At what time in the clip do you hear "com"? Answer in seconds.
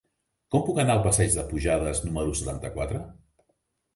0.53-0.63